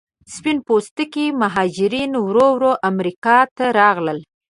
[0.35, 4.19] سپین پوستکي مهاجرین ورو ورو امریکا ته راغلل.